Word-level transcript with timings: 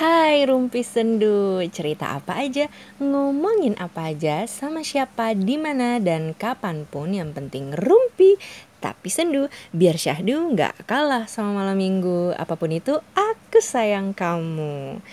Hai 0.00 0.48
Rumpi 0.48 0.80
Sendu, 0.80 1.60
cerita 1.68 2.16
apa 2.16 2.40
aja, 2.40 2.72
ngomongin 2.96 3.76
apa 3.76 4.08
aja, 4.08 4.48
sama 4.48 4.80
siapa, 4.80 5.36
di 5.36 5.60
mana 5.60 6.00
dan 6.00 6.32
kapan 6.32 6.88
pun 6.88 7.12
yang 7.12 7.36
penting 7.36 7.76
Rumpi 7.76 8.40
tapi 8.80 9.12
sendu. 9.12 9.52
Biar 9.76 10.00
syahdu 10.00 10.56
nggak 10.56 10.88
kalah 10.88 11.28
sama 11.28 11.52
malam 11.52 11.76
minggu. 11.76 12.32
Apa 12.32 12.56
pun 12.56 12.72
itu 12.72 12.96
aku 13.12 13.60
sayang 13.60 14.16
kamu. 14.16 15.04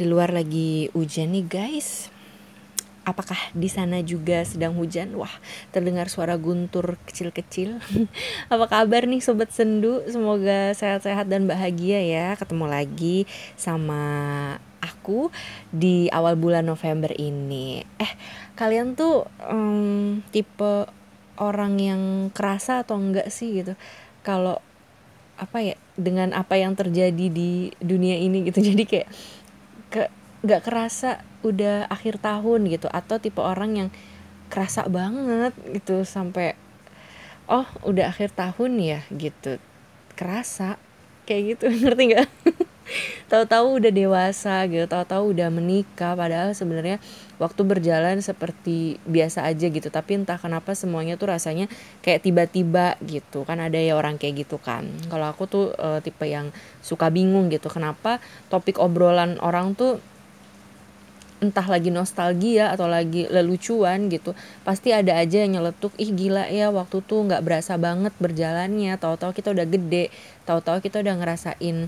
Di 0.00 0.08
luar 0.08 0.32
lagi 0.32 0.88
hujan 0.96 1.36
nih 1.36 1.44
guys 1.44 2.08
Apakah 3.08 3.40
di 3.56 3.72
sana 3.72 4.04
juga 4.04 4.44
sedang 4.44 4.76
hujan? 4.76 5.16
Wah, 5.16 5.32
terdengar 5.72 6.12
suara 6.12 6.36
guntur 6.36 7.00
kecil-kecil. 7.08 7.80
Apa 8.52 8.68
kabar 8.68 9.08
nih 9.08 9.24
sobat 9.24 9.48
sendu? 9.48 10.04
Semoga 10.04 10.76
sehat-sehat 10.76 11.24
dan 11.24 11.48
bahagia 11.48 12.04
ya. 12.04 12.36
Ketemu 12.36 12.68
lagi 12.68 13.24
sama 13.56 14.04
aku 14.84 15.32
di 15.72 16.12
awal 16.12 16.36
bulan 16.36 16.68
November 16.68 17.08
ini. 17.16 17.80
Eh, 17.96 18.12
kalian 18.60 18.92
tuh 18.92 19.24
um, 19.40 20.20
tipe 20.28 20.84
orang 21.40 21.80
yang 21.80 22.02
kerasa 22.36 22.84
atau 22.84 23.00
enggak 23.00 23.32
sih 23.32 23.64
gitu? 23.64 23.72
Kalau 24.20 24.60
apa 25.38 25.62
ya 25.62 25.78
dengan 25.94 26.34
apa 26.34 26.58
yang 26.58 26.74
terjadi 26.74 27.30
di 27.30 27.72
dunia 27.80 28.18
ini 28.18 28.44
gitu. 28.50 28.60
Jadi 28.68 28.84
kayak 28.84 29.08
nggak 30.42 30.62
kerasa 30.62 31.22
udah 31.42 31.90
akhir 31.90 32.22
tahun 32.22 32.70
gitu 32.70 32.86
atau 32.90 33.18
tipe 33.18 33.42
orang 33.42 33.70
yang 33.74 33.88
kerasa 34.48 34.86
banget 34.88 35.52
gitu 35.70 36.02
sampai 36.02 36.56
oh 37.48 37.66
udah 37.82 38.12
akhir 38.12 38.36
tahun 38.36 38.78
ya 38.78 39.00
gitu. 39.10 39.56
Kerasa 40.14 40.76
kayak 41.24 41.56
gitu. 41.56 41.64
Ngerti 41.82 42.02
nggak? 42.14 42.28
Tahu-tahu 43.28 43.84
udah 43.84 43.92
dewasa 43.92 44.64
gitu 44.64 44.88
tahu-tahu 44.88 45.36
udah 45.36 45.52
menikah 45.52 46.16
padahal 46.16 46.56
sebenarnya 46.56 46.96
waktu 47.36 47.60
berjalan 47.60 48.16
seperti 48.24 48.96
biasa 49.04 49.44
aja 49.44 49.68
gitu. 49.68 49.92
Tapi 49.92 50.24
entah 50.24 50.40
kenapa 50.40 50.72
semuanya 50.72 51.20
tuh 51.20 51.28
rasanya 51.28 51.68
kayak 52.00 52.24
tiba-tiba 52.24 52.96
gitu. 53.04 53.44
Kan 53.44 53.60
ada 53.60 53.76
ya 53.76 53.92
orang 53.92 54.16
kayak 54.16 54.48
gitu 54.48 54.56
kan. 54.56 54.88
Kalau 55.12 55.28
aku 55.28 55.44
tuh 55.44 55.76
e, 55.76 56.00
tipe 56.00 56.24
yang 56.24 56.48
suka 56.80 57.12
bingung 57.12 57.52
gitu 57.52 57.68
kenapa 57.68 58.24
topik 58.48 58.80
obrolan 58.80 59.36
orang 59.44 59.76
tuh 59.76 60.00
entah 61.38 61.66
lagi 61.66 61.94
nostalgia 61.94 62.74
atau 62.74 62.90
lagi 62.90 63.30
lelucuan 63.30 64.10
gitu 64.10 64.34
pasti 64.66 64.90
ada 64.90 65.14
aja 65.18 65.46
yang 65.46 65.58
nyeletuk 65.58 65.94
ih 65.94 66.10
gila 66.10 66.50
ya 66.50 66.74
waktu 66.74 66.98
tuh 67.06 67.26
nggak 67.30 67.42
berasa 67.46 67.78
banget 67.78 68.10
berjalannya 68.18 68.98
tahu-tahu 68.98 69.30
kita 69.30 69.54
udah 69.54 69.66
gede 69.70 70.10
tahu-tahu 70.44 70.82
kita 70.82 70.98
udah 70.98 71.14
ngerasain 71.14 71.86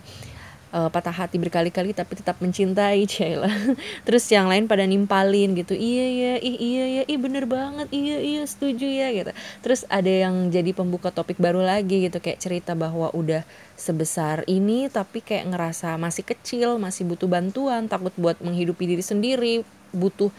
uh, 0.70 0.88
patah 0.90 1.14
hati 1.14 1.36
berkali-kali 1.36 1.94
tapi 1.94 2.18
tetap 2.18 2.38
mencintai 2.38 3.02
Cila 3.06 3.50
terus 4.06 4.26
yang 4.30 4.46
lain 4.46 4.70
pada 4.70 4.86
nimpalin 4.86 5.54
gitu 5.58 5.74
iya 5.74 6.06
ya 6.10 6.34
ih 6.40 6.56
iya 6.56 6.84
ya 7.00 7.02
ih 7.06 7.18
bener 7.18 7.44
banget 7.46 7.88
iya 7.90 8.18
iya 8.22 8.42
setuju 8.46 8.86
ya 8.86 9.08
gitu. 9.14 9.30
Terus 9.62 9.84
ada 9.90 10.08
yang 10.10 10.48
jadi 10.48 10.70
pembuka 10.72 11.10
topik 11.10 11.36
baru 11.38 11.62
lagi 11.62 12.06
gitu 12.06 12.18
kayak 12.22 12.40
cerita 12.40 12.72
bahwa 12.78 13.10
udah 13.12 13.42
sebesar 13.74 14.46
ini 14.46 14.86
tapi 14.92 15.22
kayak 15.24 15.50
ngerasa 15.50 15.96
masih 15.96 16.24
kecil 16.24 16.76
masih 16.78 17.08
butuh 17.08 17.26
bantuan 17.26 17.88
takut 17.90 18.12
buat 18.16 18.38
menghidupi 18.40 18.84
diri 18.84 19.04
sendiri 19.04 19.54
butuh 19.90 20.30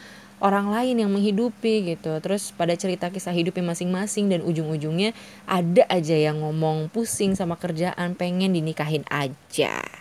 orang 0.42 0.74
lain 0.74 1.06
yang 1.06 1.12
menghidupi 1.14 1.94
gitu. 1.94 2.18
Terus 2.18 2.50
pada 2.56 2.74
cerita 2.74 3.14
kisah 3.14 3.32
hidupnya 3.32 3.62
masing-masing 3.62 4.34
dan 4.34 4.42
ujung-ujungnya 4.42 5.14
ada 5.46 5.86
aja 5.86 6.18
yang 6.18 6.42
ngomong 6.42 6.90
pusing 6.90 7.38
sama 7.38 7.56
kerjaan 7.62 8.18
pengen 8.18 8.58
dinikahin 8.58 9.06
aja 9.14 10.01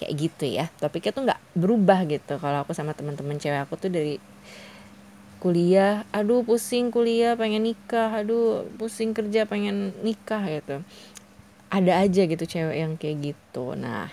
kayak 0.00 0.12
gitu 0.16 0.44
ya. 0.48 0.68
Topiknya 0.80 1.12
tuh 1.12 1.22
nggak 1.26 1.40
berubah 1.56 2.04
gitu. 2.08 2.36
Kalau 2.36 2.62
aku 2.64 2.72
sama 2.76 2.92
teman-teman 2.92 3.40
cewek 3.40 3.64
aku 3.64 3.74
tuh 3.80 3.90
dari 3.92 4.20
kuliah 5.36 6.02
aduh 6.10 6.42
pusing 6.42 6.88
kuliah 6.92 7.36
pengen 7.36 7.64
nikah. 7.64 8.22
Aduh 8.22 8.68
pusing 8.76 9.16
kerja 9.16 9.48
pengen 9.48 9.96
nikah 10.04 10.44
gitu. 10.46 10.84
Ada 11.72 12.06
aja 12.06 12.22
gitu 12.28 12.44
cewek 12.44 12.76
yang 12.76 12.92
kayak 13.00 13.34
gitu. 13.34 13.74
Nah 13.74 14.12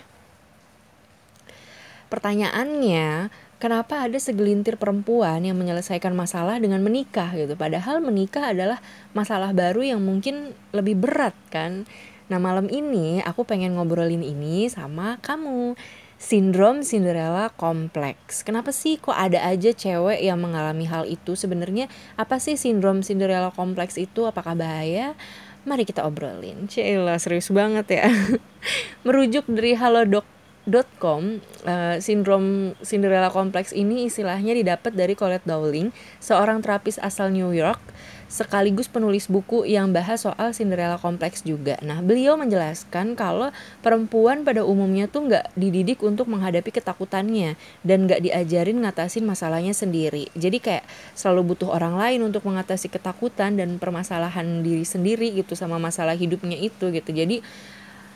pertanyaannya 2.09 3.33
kenapa 3.57 4.03
ada 4.03 4.19
segelintir 4.19 4.75
perempuan 4.75 5.39
yang 5.41 5.55
menyelesaikan 5.55 6.11
masalah 6.11 6.59
dengan 6.59 6.83
menikah 6.83 7.31
gitu? 7.31 7.55
Padahal 7.55 8.03
menikah 8.03 8.51
adalah 8.51 8.83
masalah 9.15 9.55
baru 9.55 9.95
yang 9.95 10.01
mungkin 10.03 10.51
lebih 10.75 10.99
berat 10.99 11.33
kan 11.47 11.87
Nah 12.31 12.39
malam 12.39 12.71
ini 12.71 13.19
aku 13.23 13.43
pengen 13.43 13.75
ngobrolin 13.75 14.23
ini 14.23 14.71
sama 14.71 15.19
kamu 15.19 15.75
Sindrom 16.23 16.87
Cinderella 16.87 17.51
kompleks. 17.51 18.47
Kenapa 18.47 18.71
sih 18.71 18.95
kok 18.95 19.11
ada 19.11 19.43
aja 19.43 19.75
cewek 19.75 20.23
yang 20.23 20.39
mengalami 20.39 20.87
hal 20.87 21.03
itu? 21.03 21.35
Sebenarnya 21.35 21.91
apa 22.15 22.39
sih 22.39 22.55
sindrom 22.55 23.03
Cinderella 23.03 23.51
kompleks 23.51 23.99
itu? 23.99 24.23
Apakah 24.23 24.55
bahaya? 24.55 25.19
Mari 25.67 25.83
kita 25.83 26.07
obrolin. 26.07 26.71
Cila 26.71 27.19
serius 27.19 27.51
banget 27.51 27.99
ya. 27.99 28.07
Merujuk 29.05 29.51
dari 29.51 29.75
halodoc.com, 30.63 31.43
uh, 31.67 31.99
sindrom 31.99 32.71
Cinderella 32.79 33.27
kompleks 33.27 33.75
ini 33.75 34.07
istilahnya 34.07 34.55
didapat 34.55 34.95
dari 34.95 35.11
Colette 35.11 35.43
Dowling, 35.43 35.91
seorang 36.23 36.63
terapis 36.63 36.95
asal 37.03 37.35
New 37.35 37.51
York 37.51 37.79
sekaligus 38.33 38.89
penulis 38.89 39.29
buku 39.29 39.61
yang 39.61 39.93
bahas 39.93 40.25
soal 40.25 40.57
Cinderella 40.57 40.97
kompleks 40.97 41.45
juga. 41.45 41.77
Nah, 41.85 42.01
beliau 42.01 42.33
menjelaskan 42.33 43.13
kalau 43.13 43.53
perempuan 43.85 44.41
pada 44.41 44.65
umumnya 44.65 45.05
tuh 45.05 45.29
nggak 45.29 45.53
dididik 45.53 46.01
untuk 46.01 46.25
menghadapi 46.25 46.73
ketakutannya 46.73 47.53
dan 47.85 48.09
nggak 48.09 48.25
diajarin 48.25 48.81
ngatasin 48.81 49.21
masalahnya 49.21 49.77
sendiri. 49.77 50.33
Jadi 50.33 50.57
kayak 50.57 50.85
selalu 51.13 51.53
butuh 51.53 51.69
orang 51.77 51.93
lain 51.93 52.25
untuk 52.25 52.41
mengatasi 52.49 52.89
ketakutan 52.89 53.53
dan 53.53 53.77
permasalahan 53.77 54.65
diri 54.65 54.87
sendiri 54.87 55.29
gitu 55.37 55.53
sama 55.53 55.77
masalah 55.77 56.17
hidupnya 56.17 56.57
itu 56.57 56.89
gitu. 56.89 57.13
Jadi 57.13 57.45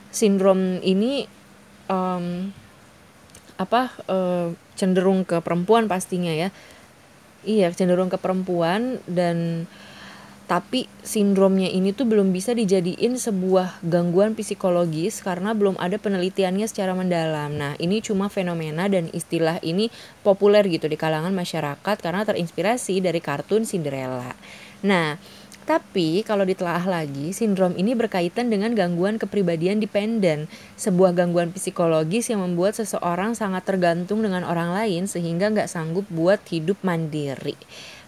sindrom 0.10 0.82
ini 0.82 1.30
um, 1.90 2.52
apa 3.58 3.90
uh, 4.06 4.54
cenderung 4.78 5.26
ke 5.26 5.42
perempuan 5.42 5.90
pastinya 5.90 6.32
ya. 6.32 6.54
Iya, 7.48 7.72
cenderung 7.74 8.12
ke 8.12 8.20
perempuan 8.20 9.02
dan 9.10 9.66
tapi 10.48 10.88
sindromnya 11.04 11.68
ini 11.68 11.92
tuh 11.92 12.08
belum 12.08 12.32
bisa 12.32 12.56
dijadiin 12.56 13.20
sebuah 13.20 13.84
gangguan 13.84 14.32
psikologis 14.32 15.20
karena 15.20 15.52
belum 15.52 15.76
ada 15.76 16.00
penelitiannya 16.00 16.64
secara 16.72 16.96
mendalam. 16.96 17.52
Nah, 17.52 17.76
ini 17.84 18.00
cuma 18.00 18.32
fenomena 18.32 18.88
dan 18.88 19.12
istilah 19.12 19.60
ini 19.60 19.92
populer 20.24 20.64
gitu 20.72 20.88
di 20.88 20.96
kalangan 20.96 21.36
masyarakat 21.36 21.96
karena 22.00 22.24
terinspirasi 22.24 23.04
dari 23.04 23.20
kartun 23.20 23.68
Cinderella. 23.68 24.32
Nah, 24.88 25.20
tapi 25.68 26.24
kalau 26.24 26.48
ditelaah 26.48 26.88
lagi, 26.88 27.36
sindrom 27.36 27.76
ini 27.76 27.92
berkaitan 27.92 28.48
dengan 28.48 28.72
gangguan 28.72 29.20
kepribadian 29.20 29.84
dependen, 29.84 30.48
sebuah 30.80 31.12
gangguan 31.12 31.52
psikologis 31.52 32.32
yang 32.32 32.40
membuat 32.40 32.80
seseorang 32.80 33.36
sangat 33.36 33.68
tergantung 33.68 34.24
dengan 34.24 34.48
orang 34.48 34.72
lain 34.72 35.12
sehingga 35.12 35.52
nggak 35.52 35.68
sanggup 35.68 36.08
buat 36.08 36.40
hidup 36.48 36.80
mandiri 36.88 37.60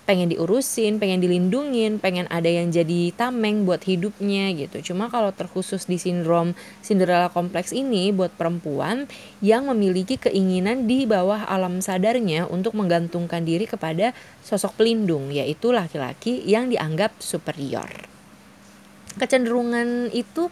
pengen 0.09 0.33
diurusin, 0.33 0.97
pengen 0.97 1.21
dilindungin, 1.21 2.01
pengen 2.01 2.25
ada 2.33 2.49
yang 2.49 2.73
jadi 2.73 3.13
tameng 3.13 3.61
buat 3.61 3.85
hidupnya 3.85 4.49
gitu. 4.57 4.81
Cuma 4.89 5.05
kalau 5.05 5.29
terkhusus 5.29 5.85
di 5.85 6.01
sindrom 6.01 6.57
Cinderella 6.81 7.29
kompleks 7.29 7.69
ini 7.69 8.09
buat 8.09 8.33
perempuan 8.33 9.05
yang 9.37 9.69
memiliki 9.69 10.17
keinginan 10.17 10.89
di 10.89 11.05
bawah 11.05 11.45
alam 11.45 11.77
sadarnya 11.77 12.49
untuk 12.49 12.73
menggantungkan 12.73 13.45
diri 13.45 13.69
kepada 13.69 14.17
sosok 14.41 14.81
pelindung, 14.81 15.29
yaitu 15.29 15.69
laki-laki 15.69 16.41
yang 16.41 16.73
dianggap 16.73 17.13
superior. 17.21 18.09
Kecenderungan 19.13 20.09
itu 20.09 20.49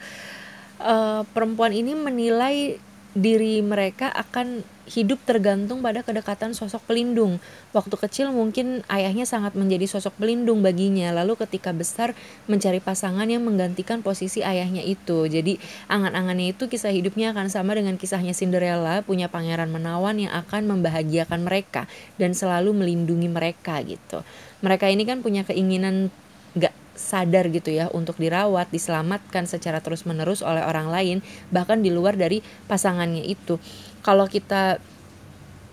uh, 0.86 1.26
perempuan 1.34 1.74
ini 1.74 1.98
menilai 1.98 2.78
diri 3.18 3.66
mereka 3.66 4.14
akan 4.14 4.77
hidup 4.88 5.20
tergantung 5.28 5.84
pada 5.84 6.00
kedekatan 6.02 6.56
sosok 6.56 6.84
pelindung. 6.88 7.44
Waktu 7.76 7.96
kecil 8.00 8.32
mungkin 8.32 8.88
ayahnya 8.88 9.28
sangat 9.28 9.54
menjadi 9.54 9.84
sosok 9.86 10.16
pelindung 10.16 10.64
baginya, 10.64 11.12
lalu 11.12 11.36
ketika 11.36 11.76
besar 11.76 12.16
mencari 12.48 12.80
pasangan 12.80 13.28
yang 13.28 13.44
menggantikan 13.44 14.00
posisi 14.00 14.42
ayahnya 14.42 14.82
itu. 14.82 15.28
Jadi 15.28 15.60
angan-angannya 15.92 16.56
itu 16.56 16.72
kisah 16.72 16.96
hidupnya 16.96 17.36
akan 17.36 17.52
sama 17.52 17.76
dengan 17.76 18.00
kisahnya 18.00 18.32
Cinderella, 18.32 19.04
punya 19.04 19.28
pangeran 19.28 19.70
menawan 19.70 20.16
yang 20.18 20.32
akan 20.32 20.66
membahagiakan 20.72 21.44
mereka 21.44 21.86
dan 22.16 22.32
selalu 22.32 22.72
melindungi 22.72 23.28
mereka 23.28 23.84
gitu. 23.84 24.24
Mereka 24.64 24.88
ini 24.88 25.04
kan 25.04 25.20
punya 25.20 25.44
keinginan 25.44 26.10
gak 26.58 26.74
sadar 26.98 27.46
gitu 27.54 27.70
ya 27.70 27.88
untuk 27.94 28.18
dirawat, 28.18 28.74
diselamatkan 28.74 29.46
secara 29.46 29.80
terus-menerus 29.86 30.42
oleh 30.42 30.66
orang 30.66 30.90
lain, 30.90 31.18
bahkan 31.54 31.80
di 31.80 31.94
luar 31.94 32.18
dari 32.18 32.42
pasangannya 32.66 33.22
itu. 33.22 33.62
Kalau 34.02 34.26
kita 34.30 34.80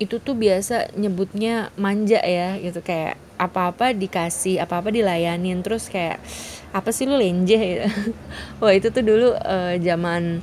itu 0.03 0.19
tuh 0.19 0.35
biasa 0.35 0.91
nyebutnya 0.99 1.71
manja 1.79 2.19
ya 2.19 2.59
gitu 2.59 2.83
kayak 2.83 3.17
apa-apa 3.39 3.95
dikasih, 3.95 4.63
apa-apa 4.63 4.91
dilayanin 4.95 5.63
terus 5.63 5.91
kayak 5.91 6.23
apa 6.75 6.91
sih 6.91 7.07
lu 7.07 7.19
lenje 7.19 7.59
gitu. 7.59 7.87
Wah, 8.63 8.75
itu 8.75 8.91
tuh 8.91 9.03
dulu 9.03 9.35
uh, 9.39 9.75
zaman 9.79 10.43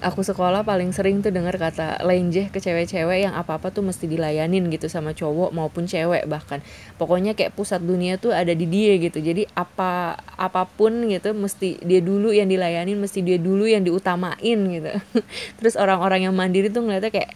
aku 0.00 0.24
sekolah 0.24 0.64
paling 0.64 0.90
sering 0.96 1.20
tuh 1.20 1.30
denger 1.30 1.60
kata 1.60 2.00
lenjeh 2.04 2.48
ke 2.48 2.58
cewek-cewek 2.58 3.28
yang 3.28 3.36
apa-apa 3.36 3.68
tuh 3.70 3.84
mesti 3.84 4.08
dilayanin 4.08 4.66
gitu 4.72 4.88
sama 4.88 5.12
cowok 5.12 5.52
maupun 5.52 5.84
cewek 5.84 6.24
bahkan. 6.26 6.64
Pokoknya 6.96 7.36
kayak 7.36 7.52
pusat 7.54 7.84
dunia 7.84 8.16
tuh 8.16 8.32
ada 8.32 8.52
di 8.52 8.64
dia 8.64 8.96
gitu. 8.96 9.20
Jadi 9.20 9.44
apa 9.52 10.18
apa 10.36 10.64
pun 10.66 11.06
gitu 11.08 11.36
mesti 11.36 11.80
dia 11.84 12.00
dulu 12.00 12.32
yang 12.32 12.48
dilayanin 12.48 12.96
mesti 12.96 13.20
dia 13.20 13.36
dulu 13.36 13.68
yang 13.68 13.84
diutamain 13.84 14.58
gitu. 14.58 14.92
Terus 15.60 15.74
orang-orang 15.76 16.28
yang 16.28 16.34
mandiri 16.34 16.72
tuh 16.72 16.84
ngeliatnya 16.84 17.12
kayak 17.12 17.30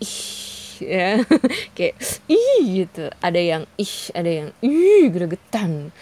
ih 0.00 0.20
ya. 0.80 1.08
Kayak 1.76 1.94
ih 2.28 2.84
gitu. 2.84 3.08
Ada 3.20 3.40
yang 3.40 3.62
ih 3.76 3.96
ada 4.16 4.30
yang 4.30 4.48
ih 4.64 5.08
gregetan 5.12 5.92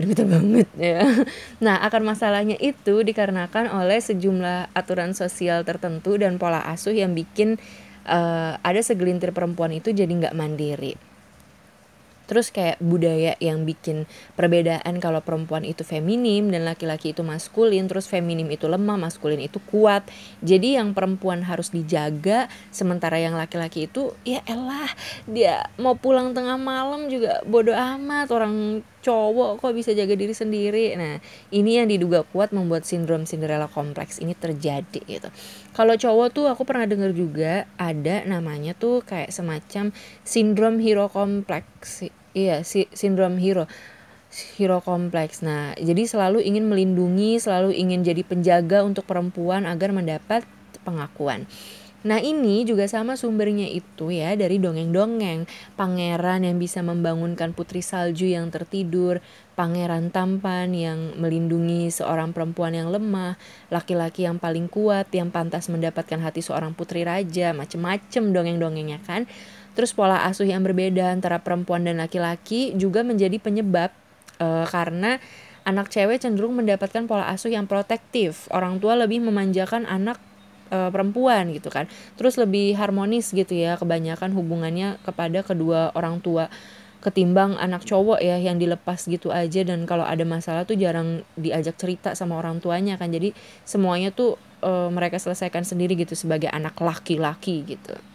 gregetan 0.00 0.32
banget 0.32 0.68
ya. 0.80 1.04
Nah, 1.64 1.84
akar 1.84 2.00
masalahnya 2.00 2.56
itu 2.56 3.04
dikarenakan 3.04 3.68
oleh 3.68 4.00
sejumlah 4.00 4.72
aturan 4.72 5.12
sosial 5.12 5.62
tertentu 5.68 6.16
dan 6.16 6.40
pola 6.40 6.64
asuh 6.64 6.96
yang 6.96 7.12
bikin 7.12 7.60
uh, 8.08 8.56
ada 8.64 8.80
segelintir 8.80 9.36
perempuan 9.36 9.76
itu 9.76 9.92
jadi 9.92 10.08
nggak 10.08 10.36
mandiri 10.36 10.96
terus 12.30 12.54
kayak 12.54 12.78
budaya 12.78 13.34
yang 13.42 13.66
bikin 13.66 14.06
perbedaan 14.38 15.02
kalau 15.02 15.18
perempuan 15.18 15.66
itu 15.66 15.82
feminim 15.82 16.46
dan 16.46 16.62
laki-laki 16.62 17.10
itu 17.10 17.26
maskulin 17.26 17.90
terus 17.90 18.06
feminim 18.06 18.46
itu 18.54 18.70
lemah 18.70 18.94
maskulin 18.94 19.42
itu 19.42 19.58
kuat 19.66 20.06
jadi 20.38 20.78
yang 20.78 20.94
perempuan 20.94 21.42
harus 21.42 21.74
dijaga 21.74 22.46
sementara 22.70 23.18
yang 23.18 23.34
laki-laki 23.34 23.90
itu 23.90 24.14
ya 24.22 24.46
elah 24.46 24.94
dia 25.26 25.66
mau 25.74 25.98
pulang 25.98 26.30
tengah 26.30 26.54
malam 26.54 27.10
juga 27.10 27.42
bodoh 27.50 27.74
amat 27.74 28.30
orang 28.30 28.86
cowok 29.00 29.60
kok 29.60 29.72
bisa 29.72 29.96
jaga 29.96 30.12
diri 30.16 30.32
sendiri 30.36 30.96
nah 30.96 31.16
ini 31.52 31.80
yang 31.80 31.88
diduga 31.88 32.24
kuat 32.28 32.52
membuat 32.52 32.84
sindrom 32.84 33.24
Cinderella 33.24 33.66
kompleks 33.66 34.20
ini 34.20 34.36
terjadi 34.36 35.00
gitu 35.04 35.28
kalau 35.72 35.96
cowok 35.96 36.28
tuh 36.32 36.46
aku 36.48 36.62
pernah 36.68 36.84
dengar 36.84 37.12
juga 37.16 37.64
ada 37.80 38.24
namanya 38.28 38.76
tuh 38.76 39.00
kayak 39.04 39.32
semacam 39.32 39.92
sindrom 40.22 40.76
hero 40.78 41.08
kompleks 41.08 42.04
iya 42.36 42.60
si 42.62 42.86
sindrom 42.92 43.40
hero 43.40 43.64
hero 44.30 44.78
kompleks. 44.78 45.42
Nah, 45.42 45.74
jadi 45.74 46.06
selalu 46.06 46.46
ingin 46.46 46.70
melindungi, 46.70 47.42
selalu 47.42 47.74
ingin 47.74 48.06
jadi 48.06 48.22
penjaga 48.22 48.86
untuk 48.86 49.04
perempuan 49.04 49.66
agar 49.66 49.90
mendapat 49.90 50.46
pengakuan. 50.86 51.50
Nah 52.00 52.16
ini 52.16 52.64
juga 52.64 52.88
sama 52.88 53.12
sumbernya 53.12 53.68
itu 53.68 54.08
ya 54.08 54.32
dari 54.32 54.56
dongeng-dongeng 54.56 55.44
Pangeran 55.76 56.48
yang 56.48 56.56
bisa 56.56 56.80
membangunkan 56.80 57.52
putri 57.52 57.84
salju 57.84 58.24
yang 58.24 58.48
tertidur 58.48 59.20
Pangeran 59.52 60.08
tampan 60.08 60.72
yang 60.72 61.12
melindungi 61.20 61.92
seorang 61.92 62.32
perempuan 62.32 62.72
yang 62.72 62.88
lemah 62.88 63.36
Laki-laki 63.68 64.24
yang 64.24 64.40
paling 64.40 64.72
kuat 64.72 65.12
yang 65.12 65.28
pantas 65.28 65.68
mendapatkan 65.68 66.24
hati 66.24 66.40
seorang 66.40 66.72
putri 66.72 67.04
raja 67.04 67.52
Macem-macem 67.52 68.32
dongeng-dongengnya 68.32 69.04
kan 69.04 69.28
Terus 69.76 69.92
pola 69.92 70.24
asuh 70.26 70.48
yang 70.48 70.64
berbeda 70.64 71.12
antara 71.12 71.40
perempuan 71.44 71.84
dan 71.84 72.00
laki-laki 72.00 72.74
juga 72.74 73.04
menjadi 73.06 73.36
penyebab 73.38 73.94
uh, 74.42 74.66
karena 74.66 75.22
anak 75.62 75.92
cewek 75.92 76.18
cenderung 76.18 76.58
mendapatkan 76.58 77.06
pola 77.06 77.30
asuh 77.30 77.52
yang 77.52 77.70
protektif. 77.70 78.50
Orang 78.50 78.82
tua 78.82 78.98
lebih 78.98 79.22
memanjakan 79.22 79.86
anak 79.86 80.18
uh, 80.70 80.88
perempuan 80.88 81.50
gitu 81.52 81.68
kan. 81.68 81.90
Terus 82.16 82.38
lebih 82.40 82.74
harmonis 82.78 83.30
gitu 83.30 83.52
ya 83.52 83.76
kebanyakan 83.76 84.32
hubungannya 84.34 84.96
kepada 85.04 85.44
kedua 85.44 85.92
orang 85.92 86.22
tua 86.24 86.48
ketimbang 87.00 87.56
anak 87.56 87.88
cowok 87.88 88.20
ya 88.20 88.36
yang 88.40 88.56
dilepas 88.56 89.06
gitu 89.06 89.30
aja. 89.30 89.60
Dan 89.62 89.84
kalau 89.84 90.06
ada 90.06 90.22
masalah 90.26 90.64
tuh 90.64 90.78
jarang 90.78 91.26
diajak 91.38 91.78
cerita 91.78 92.16
sama 92.18 92.38
orang 92.40 92.58
tuanya 92.58 92.96
kan. 92.96 93.10
Jadi 93.12 93.34
semuanya 93.62 94.10
tuh 94.10 94.40
uh, 94.64 94.88
mereka 94.88 95.20
selesaikan 95.20 95.62
sendiri 95.62 95.96
gitu 95.96 96.16
sebagai 96.16 96.48
anak 96.48 96.78
laki-laki 96.80 97.64
gitu 97.64 98.09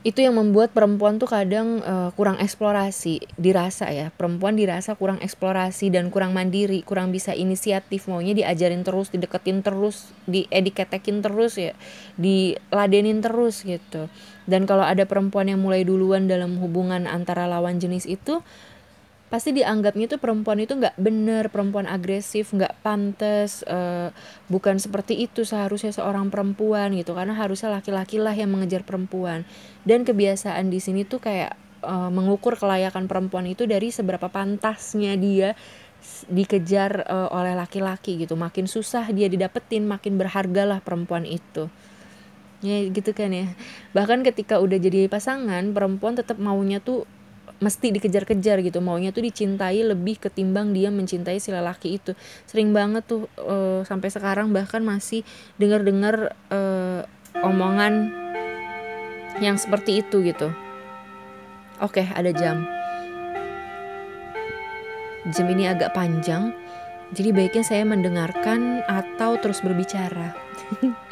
itu 0.00 0.24
yang 0.24 0.40
membuat 0.40 0.72
perempuan 0.72 1.20
tuh 1.20 1.28
kadang 1.28 1.84
uh, 1.84 2.08
kurang 2.16 2.40
eksplorasi 2.40 3.20
dirasa 3.36 3.92
ya. 3.92 4.08
Perempuan 4.08 4.56
dirasa 4.56 4.96
kurang 4.96 5.20
eksplorasi 5.20 5.92
dan 5.92 6.08
kurang 6.08 6.32
mandiri 6.32 6.80
kurang 6.80 7.12
bisa 7.12 7.36
inisiatif. 7.36 8.08
Maunya 8.08 8.32
diajarin 8.32 8.80
terus 8.80 9.12
dideketin 9.12 9.60
terus 9.60 10.08
diediketekin 10.24 11.20
terus 11.20 11.60
ya 11.60 11.76
diladenin 12.16 13.20
terus 13.20 13.60
gitu. 13.60 14.08
Dan 14.48 14.64
kalau 14.64 14.88
ada 14.88 15.04
perempuan 15.04 15.52
yang 15.52 15.60
mulai 15.60 15.84
duluan 15.84 16.24
dalam 16.24 16.56
hubungan 16.56 17.04
antara 17.04 17.44
lawan 17.44 17.76
jenis 17.76 18.08
itu 18.08 18.40
pasti 19.30 19.54
dianggapnya 19.54 20.10
tuh 20.10 20.18
perempuan 20.18 20.58
itu 20.58 20.74
nggak 20.74 20.98
bener 20.98 21.48
perempuan 21.54 21.86
agresif 21.86 22.50
nggak 22.50 22.82
pantas 22.82 23.62
uh, 23.62 24.10
bukan 24.50 24.82
seperti 24.82 25.22
itu 25.22 25.46
seharusnya 25.46 25.94
seorang 25.94 26.34
perempuan 26.34 26.90
gitu. 26.98 27.14
Karena 27.14 27.38
harusnya 27.38 27.70
laki-laki 27.70 28.18
lah 28.18 28.34
yang 28.34 28.50
mengejar 28.50 28.82
perempuan. 28.82 29.46
Dan 29.86 30.02
kebiasaan 30.02 30.68
di 30.68 30.82
sini 30.82 31.06
tuh 31.06 31.22
kayak 31.22 31.54
uh, 31.86 32.10
mengukur 32.10 32.58
kelayakan 32.58 33.06
perempuan 33.06 33.46
itu 33.46 33.70
dari 33.70 33.94
seberapa 33.94 34.26
pantasnya 34.26 35.14
dia 35.14 35.54
dikejar 36.26 37.06
uh, 37.06 37.28
oleh 37.30 37.54
laki-laki 37.54 38.18
gitu. 38.18 38.34
Makin 38.34 38.66
susah 38.66 39.06
dia 39.14 39.30
didapetin 39.30 39.86
makin 39.86 40.18
berhargalah 40.18 40.82
perempuan 40.82 41.22
itu. 41.22 41.70
Ya 42.60 42.82
gitu 42.90 43.14
kan 43.14 43.30
ya. 43.30 43.46
Bahkan 43.96 44.26
ketika 44.26 44.58
udah 44.58 44.76
jadi 44.76 45.06
pasangan 45.06 45.70
perempuan 45.72 46.18
tetap 46.18 46.36
maunya 46.36 46.82
tuh 46.82 47.08
mesti 47.60 47.92
dikejar-kejar 47.94 48.64
gitu. 48.64 48.80
Maunya 48.80 49.12
tuh 49.14 49.24
dicintai 49.24 49.84
lebih 49.84 50.18
ketimbang 50.18 50.72
dia 50.72 50.88
mencintai 50.88 51.38
si 51.38 51.52
lelaki 51.52 52.00
itu. 52.00 52.16
Sering 52.48 52.72
banget 52.74 53.06
tuh 53.06 53.28
uh, 53.40 53.84
sampai 53.86 54.08
sekarang 54.08 54.50
bahkan 54.50 54.80
masih 54.80 55.22
dengar-dengar 55.60 56.34
uh, 56.50 57.04
omongan 57.44 58.12
yang 59.38 59.60
seperti 59.60 60.02
itu 60.02 60.24
gitu. 60.24 60.50
Oke 61.80 62.04
ada 62.10 62.32
jam. 62.32 62.66
Jam 65.30 65.46
ini 65.52 65.68
agak 65.68 65.92
panjang 65.92 66.56
jadi 67.10 67.34
baiknya 67.34 67.64
saya 67.66 67.82
mendengarkan 67.82 68.86
atau 68.86 69.34
terus 69.42 69.58
berbicara 69.66 70.30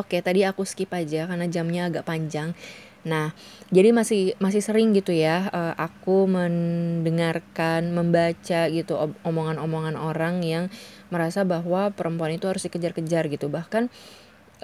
Oke, 0.00 0.24
tadi 0.24 0.48
aku 0.48 0.64
skip 0.64 0.88
aja 0.96 1.28
karena 1.28 1.44
jamnya 1.52 1.92
agak 1.92 2.08
panjang. 2.08 2.56
Nah, 3.00 3.32
jadi 3.72 3.96
masih 3.96 4.36
masih 4.40 4.60
sering 4.60 4.92
gitu 4.92 5.12
ya, 5.12 5.48
uh, 5.52 5.72
aku 5.76 6.28
mendengarkan, 6.28 7.92
membaca 7.92 8.68
gitu 8.68 8.92
omongan-omongan 9.24 9.96
orang 9.96 10.44
yang 10.44 10.64
merasa 11.08 11.44
bahwa 11.44 11.92
perempuan 11.92 12.36
itu 12.36 12.44
harus 12.48 12.64
dikejar-kejar 12.64 13.28
gitu. 13.32 13.48
Bahkan, 13.48 13.88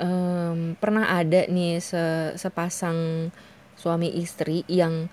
um, 0.00 0.76
pernah 0.76 1.16
ada 1.16 1.48
nih 1.48 1.80
se 1.80 2.36
sepasang 2.36 3.32
suami 3.76 4.12
istri 4.16 4.64
yang 4.68 5.08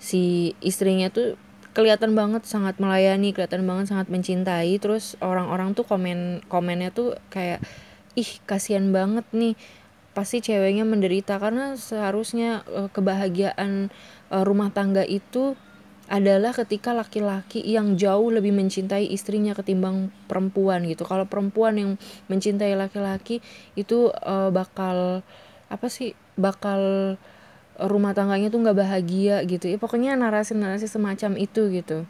si 0.00 0.52
istrinya 0.64 1.08
tuh 1.12 1.36
kelihatan 1.72 2.12
banget 2.12 2.44
sangat 2.44 2.76
melayani, 2.76 3.32
kelihatan 3.32 3.64
banget 3.64 3.88
sangat 3.92 4.12
mencintai, 4.12 4.76
terus 4.76 5.16
orang-orang 5.24 5.72
tuh 5.72 5.88
komen 5.88 6.44
komennya 6.48 6.92
tuh 6.92 7.16
kayak 7.32 7.64
ih 8.18 8.30
kasihan 8.44 8.92
banget 8.92 9.24
nih 9.32 9.56
pasti 10.12 10.44
ceweknya 10.44 10.84
menderita 10.84 11.40
karena 11.40 11.72
seharusnya 11.80 12.64
uh, 12.68 12.88
kebahagiaan 12.92 13.88
uh, 14.28 14.44
rumah 14.44 14.68
tangga 14.68 15.00
itu 15.08 15.56
adalah 16.12 16.52
ketika 16.52 16.92
laki-laki 16.92 17.64
yang 17.64 17.96
jauh 17.96 18.28
lebih 18.28 18.52
mencintai 18.52 19.08
istrinya 19.08 19.56
ketimbang 19.56 20.12
perempuan 20.28 20.84
gitu. 20.84 21.08
Kalau 21.08 21.24
perempuan 21.24 21.80
yang 21.80 21.90
mencintai 22.28 22.76
laki-laki 22.76 23.40
itu 23.80 24.12
uh, 24.12 24.52
bakal 24.52 25.24
apa 25.72 25.86
sih? 25.88 26.12
Bakal 26.36 27.16
rumah 27.80 28.12
tangganya 28.12 28.52
tuh 28.52 28.60
nggak 28.60 28.76
bahagia 28.76 29.40
gitu. 29.48 29.72
Ya 29.72 29.80
pokoknya 29.80 30.12
narasi-narasi 30.20 30.84
semacam 30.84 31.40
itu 31.40 31.72
gitu. 31.72 32.04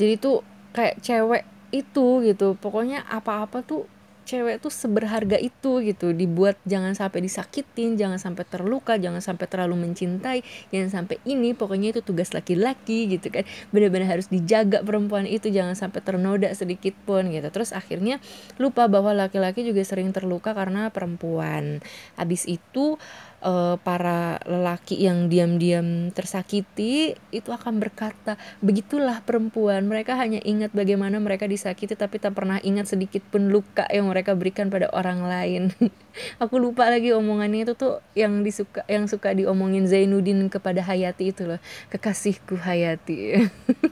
Jadi 0.00 0.16
tuh 0.16 0.40
kayak 0.72 1.04
cewek 1.04 1.44
itu 1.68 2.24
gitu. 2.24 2.56
Pokoknya 2.56 3.04
apa-apa 3.04 3.60
tuh 3.60 3.84
cewek 4.26 4.58
tuh 4.58 4.74
seberharga 4.74 5.38
itu 5.38 5.80
gitu. 5.86 6.10
Dibuat 6.10 6.58
jangan 6.66 6.92
sampai 6.98 7.22
disakitin 7.22 7.94
jangan 7.94 8.18
sampai 8.18 8.42
terluka 8.42 8.98
jangan 8.98 9.22
sampai 9.22 9.46
terlalu 9.46 9.86
mencintai 9.86 10.42
jangan 10.74 10.90
sampai 10.90 11.22
ini 11.22 11.54
pokoknya 11.54 11.94
itu 11.94 12.02
tugas 12.02 12.34
laki-laki 12.34 13.06
gitu 13.06 13.30
kan. 13.30 13.46
Benar-benar 13.70 14.18
harus 14.18 14.26
dijaga 14.26 14.82
perempuan 14.82 15.24
itu 15.30 15.48
jangan 15.48 15.78
sampai 15.78 16.02
ternoda 16.02 16.50
sedikit 16.52 16.92
pun 17.06 17.30
gitu. 17.30 17.46
Terus 17.54 17.70
akhirnya 17.70 18.18
lupa 18.58 18.90
bahwa 18.90 19.14
laki-laki 19.14 19.62
juga 19.62 19.86
sering 19.86 20.10
terluka 20.10 20.52
karena 20.52 20.90
perempuan. 20.90 21.78
Habis 22.18 22.50
itu 22.50 22.98
uh, 23.46 23.78
para 23.78 24.42
lelaki 24.42 24.98
yang 24.98 25.30
diam-diam 25.30 26.10
tersakiti 26.10 27.14
itu 27.30 27.50
akan 27.54 27.78
berkata, 27.78 28.34
"Begitulah 28.58 29.22
perempuan, 29.22 29.86
mereka 29.86 30.18
hanya 30.18 30.42
ingat 30.42 30.74
bagaimana 30.74 31.22
mereka 31.22 31.46
disakiti 31.46 31.94
tapi 31.94 32.18
tak 32.18 32.34
pernah 32.34 32.58
ingat 32.60 32.90
sedikit 32.90 33.22
pun 33.30 33.54
luka 33.54 33.86
yang 33.88 34.10
mereka 34.10 34.34
berikan 34.34 34.66
pada 34.68 34.90
orang 34.90 35.22
lain." 35.22 35.70
Aku 36.42 36.58
lupa 36.58 36.90
lagi 36.90 37.14
omongannya 37.14 37.70
itu 37.70 37.78
tuh 37.78 38.02
yang 38.18 38.42
disuka 38.42 38.82
yang 38.90 39.06
suka 39.06 39.32
diomongin 39.32 39.86
Zainuddin 39.86 40.50
kepada 40.50 40.82
Hayati 40.82 41.30
itu 41.30 41.46
loh, 41.46 41.62
"Kekasihku 41.94 42.58
Hayati." 42.58 43.46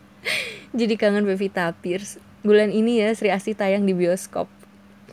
Jadi 0.78 0.94
kangen 0.98 1.22
Pevita 1.22 1.70
Pierce. 1.78 2.18
Bulan 2.42 2.74
ini 2.74 3.00
ya 3.00 3.14
Sri 3.14 3.30
Asih 3.30 3.54
tayang 3.56 3.86
di 3.86 3.94
bioskop. 3.94 4.50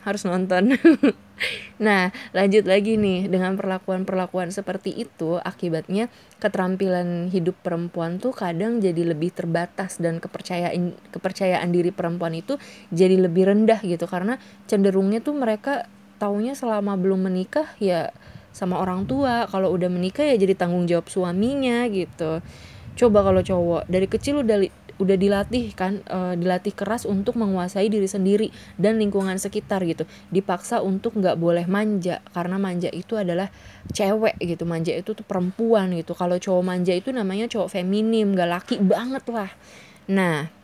Harus 0.02 0.26
nonton. 0.26 0.74
Nah, 1.82 2.14
lanjut 2.30 2.64
lagi 2.68 2.94
nih. 2.94 3.26
Dengan 3.26 3.58
perlakuan-perlakuan 3.58 4.54
seperti 4.54 4.94
itu 4.94 5.38
akibatnya 5.42 6.06
keterampilan 6.38 7.30
hidup 7.30 7.58
perempuan 7.62 8.22
tuh 8.22 8.30
kadang 8.30 8.78
jadi 8.78 9.14
lebih 9.14 9.34
terbatas 9.34 9.98
dan 9.98 10.18
kepercayaan 10.22 10.94
kepercayaan 11.10 11.70
diri 11.70 11.90
perempuan 11.90 12.38
itu 12.38 12.58
jadi 12.94 13.18
lebih 13.18 13.50
rendah 13.50 13.82
gitu. 13.82 14.06
Karena 14.06 14.38
cenderungnya 14.70 15.22
tuh 15.22 15.34
mereka 15.34 15.86
taunya 16.22 16.54
selama 16.54 16.94
belum 16.94 17.26
menikah 17.26 17.66
ya 17.82 18.14
sama 18.52 18.78
orang 18.78 19.08
tua, 19.08 19.48
kalau 19.48 19.72
udah 19.72 19.88
menikah 19.88 20.28
ya 20.28 20.36
jadi 20.36 20.54
tanggung 20.54 20.84
jawab 20.84 21.08
suaminya 21.08 21.88
gitu. 21.88 22.44
Coba 22.92 23.24
kalau 23.24 23.40
cowok 23.40 23.88
dari 23.88 24.04
kecil 24.04 24.44
udah 24.44 24.68
udah 25.00 25.16
dilatih 25.16 25.72
kan 25.72 26.04
uh, 26.08 26.34
dilatih 26.36 26.74
keras 26.76 27.08
untuk 27.08 27.38
menguasai 27.40 27.88
diri 27.88 28.08
sendiri 28.08 28.48
dan 28.76 29.00
lingkungan 29.00 29.36
sekitar 29.40 29.84
gitu. 29.88 30.04
Dipaksa 30.28 30.84
untuk 30.84 31.16
nggak 31.16 31.36
boleh 31.38 31.64
manja 31.68 32.20
karena 32.32 32.56
manja 32.60 32.90
itu 32.92 33.16
adalah 33.16 33.48
cewek 33.92 34.36
gitu. 34.42 34.68
Manja 34.68 34.92
itu 34.92 35.16
tuh 35.16 35.24
perempuan 35.24 35.92
gitu. 35.96 36.12
Kalau 36.12 36.36
cowok 36.36 36.62
manja 36.64 36.92
itu 36.92 37.14
namanya 37.14 37.48
cowok 37.48 37.72
feminim 37.80 38.34
gak 38.36 38.50
laki 38.50 38.76
banget 38.82 39.24
lah. 39.30 39.50
Nah 40.10 40.62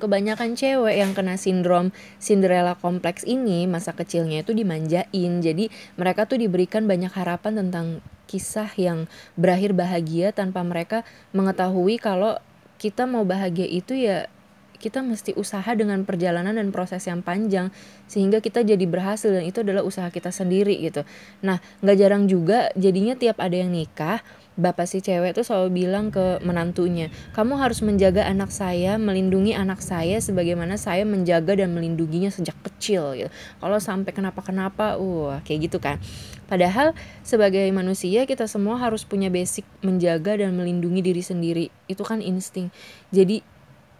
kebanyakan 0.00 0.56
cewek 0.56 0.96
yang 0.96 1.12
kena 1.12 1.36
sindrom 1.36 1.92
Cinderella 2.16 2.72
kompleks 2.72 3.22
ini 3.28 3.68
masa 3.68 3.92
kecilnya 3.92 4.40
itu 4.42 4.56
dimanjain. 4.56 5.32
Jadi 5.44 5.68
mereka 6.00 6.24
tuh 6.24 6.40
diberikan 6.40 6.88
banyak 6.88 7.12
harapan 7.12 7.60
tentang 7.60 8.00
kisah 8.30 8.72
yang 8.78 9.10
berakhir 9.36 9.76
bahagia 9.76 10.30
tanpa 10.30 10.64
mereka 10.64 11.02
mengetahui 11.36 11.98
kalau 11.98 12.40
kita 12.80 13.04
mau 13.04 13.28
bahagia 13.28 13.68
itu 13.68 13.92
ya 13.92 14.32
kita 14.80 15.04
mesti 15.04 15.36
usaha 15.36 15.68
dengan 15.76 16.08
perjalanan 16.08 16.56
dan 16.56 16.72
proses 16.72 17.04
yang 17.04 17.20
panjang 17.20 17.68
sehingga 18.08 18.40
kita 18.40 18.64
jadi 18.64 18.80
berhasil 18.88 19.28
dan 19.28 19.44
itu 19.44 19.60
adalah 19.60 19.84
usaha 19.84 20.08
kita 20.08 20.32
sendiri 20.32 20.80
gitu. 20.80 21.04
Nah 21.44 21.60
nggak 21.84 21.96
jarang 22.00 22.24
juga 22.24 22.72
jadinya 22.72 23.12
tiap 23.12 23.36
ada 23.44 23.60
yang 23.60 23.68
nikah 23.68 24.24
bapak 24.60 24.84
si 24.84 25.00
cewek 25.00 25.32
tuh 25.32 25.42
selalu 25.42 25.84
bilang 25.88 26.12
ke 26.12 26.38
menantunya 26.44 27.08
kamu 27.32 27.56
harus 27.56 27.80
menjaga 27.80 28.28
anak 28.28 28.52
saya 28.52 29.00
melindungi 29.00 29.56
anak 29.56 29.80
saya 29.80 30.20
sebagaimana 30.20 30.76
saya 30.76 31.08
menjaga 31.08 31.56
dan 31.56 31.72
melindunginya 31.72 32.28
sejak 32.28 32.54
kecil 32.80 33.12
gitu. 33.12 33.30
Kalau 33.60 33.76
sampai 33.76 34.16
kenapa-kenapa, 34.16 34.96
uh 34.96 35.36
kayak 35.44 35.68
gitu 35.68 35.76
kan. 35.76 36.00
Padahal 36.48 36.96
sebagai 37.22 37.68
manusia 37.70 38.24
kita 38.24 38.48
semua 38.48 38.80
harus 38.80 39.04
punya 39.04 39.28
basic 39.28 39.68
menjaga 39.84 40.40
dan 40.40 40.56
melindungi 40.56 41.04
diri 41.04 41.20
sendiri. 41.20 41.66
Itu 41.86 42.02
kan 42.02 42.24
insting. 42.24 42.72
Jadi 43.12 43.44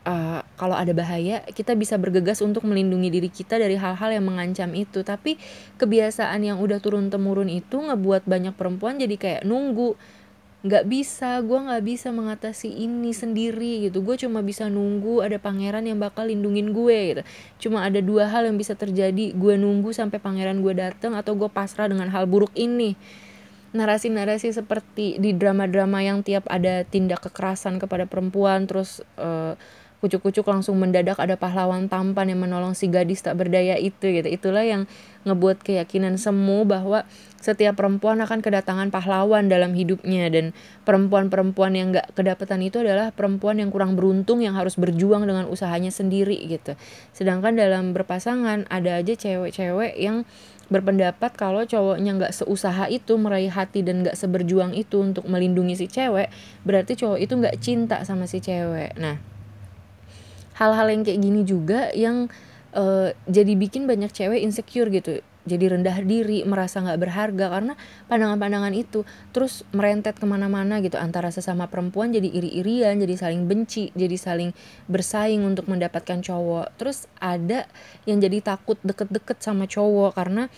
uh, 0.09 0.41
kalau 0.57 0.75
ada 0.75 0.91
bahaya 0.97 1.45
kita 1.53 1.77
bisa 1.77 2.01
bergegas 2.01 2.41
untuk 2.41 2.65
melindungi 2.65 3.13
diri 3.13 3.29
kita 3.29 3.61
dari 3.61 3.77
hal-hal 3.77 4.11
yang 4.11 4.25
mengancam 4.25 4.73
itu. 4.73 5.05
Tapi 5.05 5.37
kebiasaan 5.77 6.41
yang 6.41 6.59
udah 6.59 6.81
turun 6.81 7.13
temurun 7.13 7.53
itu 7.53 7.79
ngebuat 7.79 8.25
banyak 8.25 8.57
perempuan 8.57 8.97
jadi 8.97 9.15
kayak 9.21 9.43
nunggu 9.45 9.95
nggak 10.61 10.85
bisa 10.93 11.41
gue 11.41 11.57
nggak 11.57 11.85
bisa 11.85 12.13
mengatasi 12.13 12.69
ini 12.69 13.17
sendiri 13.17 13.89
gitu. 13.89 14.05
Gue 14.05 14.21
cuma 14.21 14.45
bisa 14.45 14.69
nunggu 14.69 15.25
ada 15.25 15.41
pangeran 15.41 15.89
yang 15.89 15.97
bakal 15.97 16.29
lindungin 16.29 16.77
gue 16.77 16.99
gitu. 17.17 17.23
Cuma 17.69 17.89
ada 17.89 18.05
dua 18.05 18.29
hal 18.29 18.45
yang 18.45 18.61
bisa 18.61 18.77
terjadi. 18.77 19.33
Gue 19.33 19.57
nunggu 19.57 19.97
sampai 19.97 20.21
pangeran 20.21 20.61
gue 20.61 20.77
datang 20.77 21.17
atau 21.17 21.33
gue 21.33 21.49
pasrah 21.49 21.89
dengan 21.89 22.13
hal 22.13 22.29
buruk 22.29 22.53
ini. 22.53 22.93
Narasi-narasi 23.71 24.51
seperti 24.51 25.17
di 25.23 25.31
drama-drama 25.33 26.03
yang 26.03 26.27
tiap 26.27 26.45
ada 26.51 26.83
tindak 26.85 27.23
kekerasan 27.25 27.79
kepada 27.79 28.05
perempuan 28.05 28.67
terus 28.67 29.01
uh, 29.17 29.55
kucuk-kucuk 30.01 30.49
langsung 30.49 30.81
mendadak 30.81 31.21
ada 31.21 31.37
pahlawan 31.37 31.87
tampan 31.87 32.33
yang 32.33 32.41
menolong 32.41 32.73
si 32.73 32.89
gadis 32.89 33.21
tak 33.21 33.37
berdaya 33.37 33.77
itu 33.77 34.09
gitu. 34.09 34.27
Itulah 34.27 34.65
yang 34.65 34.89
ngebuat 35.29 35.61
keyakinan 35.61 36.17
semu 36.17 36.65
bahwa 36.65 37.05
setiap 37.37 37.77
perempuan 37.77 38.25
akan 38.25 38.41
kedatangan 38.41 38.89
pahlawan 38.89 39.53
dalam 39.53 39.77
hidupnya. 39.77 40.33
Dan 40.33 40.57
perempuan-perempuan 40.89 41.77
yang 41.77 41.93
gak 41.93 42.17
kedapatan 42.17 42.65
itu 42.65 42.81
adalah 42.81 43.13
perempuan 43.13 43.61
yang 43.61 43.69
kurang 43.69 43.95
beruntung 43.95 44.41
yang 44.41 44.57
harus 44.57 44.81
berjuang 44.81 45.29
dengan 45.29 45.45
usahanya 45.47 45.93
sendiri 45.93 46.41
gitu. 46.49 46.75
Sedangkan 47.13 47.61
dalam 47.61 47.93
berpasangan 47.93 48.65
ada 48.73 48.97
aja 48.97 49.13
cewek-cewek 49.13 50.01
yang 50.01 50.25
berpendapat 50.71 51.35
kalau 51.35 51.67
cowoknya 51.67 52.15
nggak 52.15 52.33
seusaha 52.33 52.87
itu 52.87 53.19
meraih 53.19 53.51
hati 53.51 53.83
dan 53.83 54.07
nggak 54.07 54.15
seberjuang 54.15 54.71
itu 54.79 55.03
untuk 55.03 55.27
melindungi 55.27 55.75
si 55.75 55.91
cewek 55.91 56.31
berarti 56.63 56.95
cowok 56.95 57.19
itu 57.19 57.35
nggak 57.35 57.59
cinta 57.59 58.07
sama 58.07 58.31
si 58.31 58.39
cewek. 58.39 58.95
Nah 58.95 59.30
hal-hal 60.61 60.93
yang 60.93 61.03
kayak 61.03 61.21
gini 61.25 61.41
juga 61.49 61.89
yang 61.97 62.29
uh, 62.77 63.17
jadi 63.25 63.57
bikin 63.57 63.89
banyak 63.89 64.13
cewek 64.13 64.45
insecure 64.45 64.93
gitu. 64.93 65.25
Jadi 65.49 65.73
rendah 65.73 65.97
diri 66.05 66.45
merasa 66.45 66.85
nggak 66.85 67.01
berharga 67.01 67.47
karena 67.49 67.75
pandangan-pandangan 68.13 68.77
itu. 68.77 69.09
Terus 69.33 69.65
merentet 69.73 70.21
ke 70.21 70.29
mana-mana 70.29 70.85
gitu 70.85 71.01
antara 71.01 71.33
sesama 71.33 71.65
perempuan 71.65 72.13
jadi 72.13 72.29
iri-irian 72.29 73.01
jadi 73.01 73.17
saling 73.17 73.49
benci 73.49 73.89
jadi 73.97 74.21
saling 74.21 74.53
bersaing 74.93 75.41
untuk 75.41 75.65
mendapatkan 75.65 76.21
cowok. 76.21 76.77
Terus 76.77 77.09
ada 77.25 77.65
yang 78.05 78.21
jadi 78.21 78.45
takut 78.45 78.77
deket-deket 78.85 79.41
sama 79.41 79.65
cowok 79.65 80.13
karena 80.13 80.53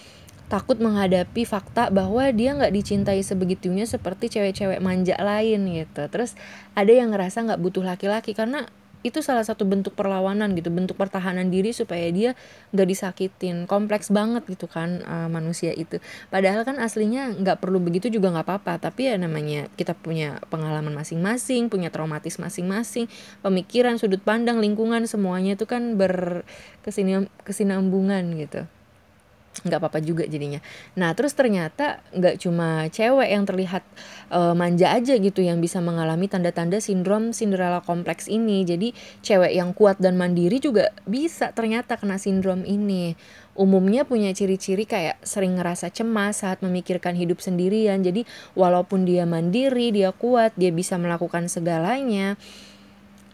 takut 0.50 0.76
menghadapi 0.82 1.48
fakta 1.48 1.88
bahwa 1.88 2.28
dia 2.34 2.52
nggak 2.52 2.74
dicintai 2.74 3.22
sebegitunya 3.24 3.86
seperti 3.88 4.28
cewek-cewek 4.34 4.82
manja 4.82 5.14
lain 5.16 5.64
gitu. 5.78 6.02
Terus 6.10 6.34
ada 6.74 6.90
yang 6.90 7.14
ngerasa 7.14 7.46
nggak 7.46 7.60
butuh 7.62 7.86
laki-laki 7.86 8.34
karena 8.34 8.66
itu 9.02 9.18
salah 9.20 9.42
satu 9.42 9.66
bentuk 9.66 9.98
perlawanan 9.98 10.54
gitu 10.54 10.70
bentuk 10.70 10.96
pertahanan 10.96 11.50
diri 11.50 11.74
supaya 11.74 12.06
dia 12.10 12.30
gak 12.74 12.88
disakitin. 12.88 13.66
Kompleks 13.66 14.10
banget 14.10 14.46
gitu 14.46 14.70
kan 14.70 15.02
uh, 15.06 15.28
manusia 15.28 15.74
itu. 15.74 15.98
Padahal 16.30 16.62
kan 16.62 16.78
aslinya 16.78 17.34
nggak 17.38 17.62
perlu 17.62 17.78
begitu 17.82 18.08
juga 18.08 18.30
nggak 18.34 18.46
apa-apa 18.46 18.78
tapi 18.78 19.10
ya 19.10 19.18
namanya 19.18 19.66
kita 19.74 19.94
punya 19.98 20.38
pengalaman 20.48 20.94
masing-masing 20.94 21.68
punya 21.70 21.90
traumatis 21.90 22.38
masing-masing 22.38 23.08
pemikiran 23.42 23.98
sudut 23.98 24.22
pandang 24.22 24.60
lingkungan 24.62 25.06
semuanya 25.06 25.54
itu 25.58 25.66
kan 25.66 25.98
berkesinambungan 25.98 28.38
gitu 28.38 28.66
nggak 29.60 29.78
apa-apa 29.78 30.00
juga 30.00 30.24
jadinya. 30.24 30.58
Nah 30.96 31.12
terus 31.12 31.36
ternyata 31.36 32.00
nggak 32.16 32.40
cuma 32.40 32.88
cewek 32.88 33.28
yang 33.28 33.44
terlihat 33.44 33.84
uh, 34.32 34.56
manja 34.56 34.96
aja 34.96 35.14
gitu 35.20 35.44
yang 35.44 35.60
bisa 35.60 35.78
mengalami 35.84 36.26
tanda-tanda 36.26 36.80
sindrom 36.80 37.36
Cinderella 37.36 37.84
kompleks 37.84 38.26
ini. 38.32 38.64
Jadi 38.64 38.96
cewek 39.20 39.52
yang 39.52 39.76
kuat 39.76 40.00
dan 40.00 40.16
mandiri 40.16 40.56
juga 40.58 40.90
bisa 41.04 41.52
ternyata 41.52 42.00
kena 42.00 42.16
sindrom 42.16 42.64
ini. 42.64 43.12
Umumnya 43.52 44.08
punya 44.08 44.32
ciri-ciri 44.32 44.88
kayak 44.88 45.20
sering 45.20 45.60
ngerasa 45.60 45.92
cemas 45.92 46.40
saat 46.40 46.64
memikirkan 46.64 47.12
hidup 47.12 47.44
sendirian. 47.44 48.00
Jadi 48.00 48.24
walaupun 48.56 49.04
dia 49.04 49.28
mandiri, 49.28 49.92
dia 49.92 50.08
kuat, 50.16 50.56
dia 50.56 50.72
bisa 50.72 50.96
melakukan 50.96 51.52
segalanya 51.52 52.40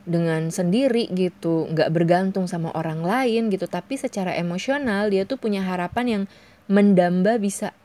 dengan 0.08 0.48
sendiri 0.48 1.12
gitu 1.12 1.68
nggak 1.68 1.92
bergantung 1.92 2.48
sama 2.48 2.72
orang 2.72 3.04
lain 3.04 3.52
gitu. 3.52 3.68
Tapi 3.68 4.00
secara 4.00 4.32
emosional 4.34 5.12
dia 5.12 5.28
tuh 5.28 5.36
punya 5.36 5.60
harapan 5.60 6.06
yang 6.08 6.22
mendamba 6.66 7.36
bisa 7.36 7.76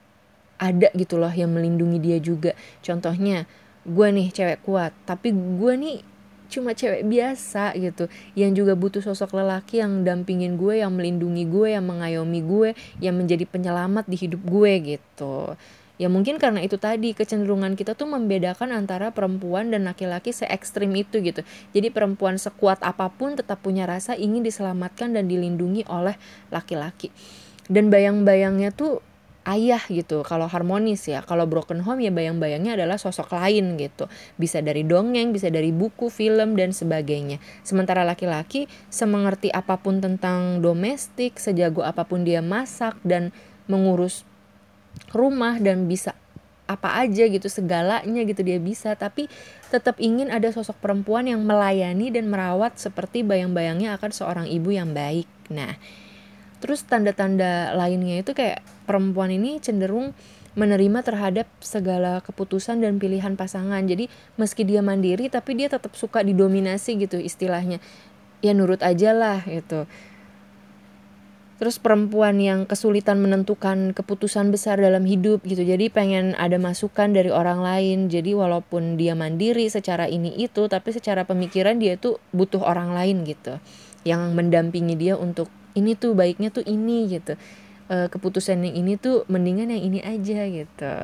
ada 0.56 0.88
gitu 0.96 1.20
loh 1.20 1.32
yang 1.32 1.51
melindungi 1.51 2.00
dia 2.00 2.18
juga. 2.24 2.56
Contohnya 2.80 3.44
gue 3.84 4.08
nih 4.08 4.32
cewek 4.32 4.63
kuat 4.63 4.96
tapi 5.03 5.36
gue 5.36 5.74
nih 5.75 5.98
cuma 6.48 6.72
cewek 6.72 7.03
biasa 7.03 7.75
gitu. 7.75 8.08
Yang 8.39 8.63
juga 8.63 8.74
butuh 8.80 9.03
sosok 9.03 9.36
lelaki 9.36 9.84
yang 9.84 10.08
dampingin 10.08 10.56
gue 10.56 10.80
yang 10.80 10.96
melindungi 10.96 11.44
gue 11.51 11.75
yang 11.75 11.84
mengayomi 11.84 12.39
gue 12.39 12.70
yang 13.03 13.20
menjadi 13.20 13.44
penyelamat 13.44 14.08
di 14.08 14.15
hidup 14.15 14.42
gue 14.48 14.96
gitu 14.96 15.60
Ya 16.03 16.12
mungkin 16.12 16.36
karena 16.36 16.60
itu 16.60 16.75
tadi 16.75 17.15
kecenderungan 17.15 17.79
kita 17.79 17.95
tuh 17.95 18.12
membedakan 18.12 18.75
antara 18.75 19.15
perempuan 19.15 19.72
dan 19.72 19.88
laki-laki 19.88 20.36
se 20.36 20.43
ekstrim 20.51 20.91
itu 21.00 21.24
gitu. 21.24 21.48
Jadi 21.72 21.95
perempuan 21.95 22.36
sekuat 22.36 22.83
apa 22.83 23.07
pun 23.07 23.39
tetap 23.39 23.63
punya 23.63 23.88
rasa 23.88 24.12
ingin 24.19 24.43
diselamatkan 24.43 25.15
dan 25.15 25.31
dilindungi 25.31 25.88
oleh 25.88 26.19
laki-laki. 26.51 27.07
Dan 27.72 27.88
bayang-bayangnya 27.88 28.75
tuh 28.75 29.00
ayah 29.48 29.79
gitu 29.88 30.27
kalau 30.27 30.48
harmonis 30.51 31.07
ya 31.07 31.24
kalau 31.24 31.48
broken 31.48 31.83
home 31.83 32.03
ya 32.03 32.12
bayang-bayangnya 32.12 32.79
adalah 32.79 32.95
sosok 32.95 33.36
lain 33.36 33.75
gitu 33.75 34.07
bisa 34.39 34.63
dari 34.63 34.88
dongeng 34.88 35.36
bisa 35.36 35.51
dari 35.51 35.75
buku 35.75 36.07
film 36.07 36.55
dan 36.55 36.72
sebagainya 36.72 37.43
sementara 37.60 38.07
laki-laki 38.07 38.72
semengerti 38.88 39.51
apa 39.51 39.83
pun 39.83 40.00
tentang 40.00 40.63
domestik 40.63 41.43
sejago 41.43 41.83
apa 41.83 42.07
pun 42.07 42.24
dia 42.24 42.39
masak 42.39 42.95
dan 43.03 43.36
mengurus 43.67 44.24
rumah 45.12 45.57
dan 45.62 45.85
bisa 45.85 46.17
apa 46.63 46.95
aja 47.03 47.27
gitu 47.27 47.51
segalanya 47.51 48.23
gitu 48.23 48.39
dia 48.39 48.55
bisa 48.57 48.95
tapi 48.95 49.27
tetap 49.67 50.00
ingin 50.00 50.31
ada 50.31 50.47
sosok 50.50 50.79
perempuan 50.79 51.27
yang 51.27 51.43
melayani 51.43 52.07
dan 52.07 52.31
merawat 52.31 52.79
seperti 52.79 53.21
bayang-bayangnya 53.21 54.00
akan 54.00 54.12
seorang 54.15 54.47
ibu 54.47 54.71
yang 54.71 54.95
baik 54.95 55.27
nah 55.51 55.75
terus 56.63 56.88
tanda-tanda 56.88 57.75
lainnya 57.75 58.23
itu 58.23 58.31
kayak 58.31 58.63
perempuan 58.88 59.35
ini 59.35 59.59
cenderung 59.59 60.15
menerima 60.53 61.01
terhadap 61.01 61.50
segala 61.59 62.21
keputusan 62.21 62.81
dan 62.81 63.01
pilihan 63.01 63.33
pasangan. 63.33 63.81
Jadi 63.89 64.09
meski 64.38 64.62
dia 64.62 64.85
mandiri 64.85 65.29
tapi 65.29 65.57
dia 65.57 65.67
tetap 65.69 65.97
suka 65.97 66.21
didominasi 66.21 67.01
gitu 67.01 67.17
istilahnya. 67.17 67.81
Ya 68.45 68.53
nurut 68.53 68.85
aja 68.85 69.12
lah 69.17 69.41
gitu. 69.50 69.89
Terus 71.62 71.79
perempuan 71.79 72.41
yang 72.41 72.65
kesulitan 72.67 73.22
menentukan 73.24 73.93
keputusan 73.95 74.50
besar 74.50 74.81
dalam 74.81 75.05
hidup 75.07 75.45
gitu. 75.48 75.63
Jadi 75.63 75.88
pengen 75.88 76.33
ada 76.36 76.60
masukan 76.60 77.13
dari 77.13 77.29
orang 77.29 77.63
lain. 77.63 78.12
Jadi 78.12 78.36
walaupun 78.36 79.00
dia 79.00 79.13
mandiri 79.13 79.69
secara 79.69 80.10
ini 80.10 80.33
itu 80.38 80.67
tapi 80.67 80.91
secara 80.91 81.24
pemikiran 81.24 81.79
dia 81.79 81.95
tuh 81.95 82.19
butuh 82.36 82.60
orang 82.60 82.91
lain 82.91 83.24
gitu. 83.24 83.62
Yang 84.03 84.36
mendampingi 84.36 84.95
dia 85.00 85.15
untuk 85.15 85.48
ini 85.74 85.95
tuh 85.95 86.13
baiknya 86.17 86.53
tuh 86.53 86.65
ini 86.67 87.07
gitu 87.10 87.39
uh, 87.89 88.07
keputusan 88.10 88.63
yang 88.63 88.75
ini 88.75 88.93
tuh 88.95 89.27
mendingan 89.27 89.74
yang 89.74 89.83
ini 89.83 90.00
aja 90.03 90.39
gitu. 90.48 90.95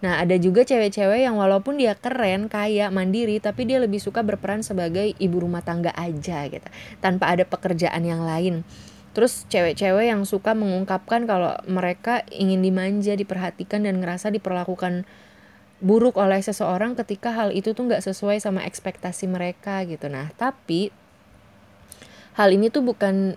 Nah, 0.00 0.16
ada 0.16 0.32
juga 0.40 0.64
cewek-cewek 0.64 1.28
yang 1.28 1.36
walaupun 1.36 1.76
dia 1.76 1.92
keren, 1.92 2.48
kaya, 2.48 2.88
mandiri, 2.88 3.36
tapi 3.36 3.68
dia 3.68 3.76
lebih 3.76 4.00
suka 4.00 4.24
berperan 4.24 4.64
sebagai 4.64 5.12
ibu 5.20 5.36
rumah 5.44 5.60
tangga 5.60 5.92
aja 5.92 6.48
gitu, 6.48 6.64
tanpa 7.04 7.28
ada 7.28 7.44
pekerjaan 7.44 8.08
yang 8.08 8.24
lain. 8.24 8.64
Terus 9.10 9.46
cewek-cewek 9.50 10.06
yang 10.06 10.22
suka 10.22 10.54
mengungkapkan 10.54 11.26
kalau 11.26 11.58
mereka 11.66 12.22
ingin 12.30 12.62
dimanja, 12.62 13.18
diperhatikan 13.18 13.82
dan 13.82 13.98
ngerasa 13.98 14.30
diperlakukan 14.30 15.08
buruk 15.80 16.20
oleh 16.20 16.38
seseorang 16.44 16.94
ketika 16.94 17.32
hal 17.32 17.50
itu 17.50 17.72
tuh 17.72 17.88
nggak 17.88 18.04
sesuai 18.04 18.38
sama 18.38 18.62
ekspektasi 18.68 19.26
mereka 19.26 19.82
gitu. 19.88 20.06
Nah, 20.12 20.30
tapi 20.36 20.92
hal 22.38 22.54
ini 22.54 22.70
tuh 22.70 22.86
bukan 22.86 23.34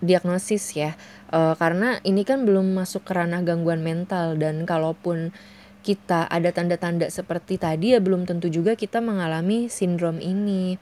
diagnosis 0.00 0.72
ya 0.72 0.96
uh, 1.30 1.54
karena 1.54 2.00
ini 2.02 2.24
kan 2.24 2.42
belum 2.48 2.72
masuk 2.72 3.04
ke 3.04 3.12
ranah 3.12 3.44
gangguan 3.44 3.84
mental 3.84 4.40
dan 4.40 4.64
kalaupun 4.64 5.30
kita 5.82 6.30
ada 6.30 6.54
tanda-tanda 6.54 7.10
seperti 7.10 7.58
tadi 7.58 7.92
ya 7.92 7.98
belum 7.98 8.24
tentu 8.24 8.46
juga 8.46 8.78
kita 8.78 9.02
mengalami 9.02 9.66
sindrom 9.66 10.22
ini 10.22 10.78